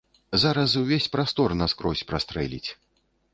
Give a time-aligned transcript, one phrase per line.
[0.43, 2.67] Зараз увесь прастор наскрозь прастрэліць.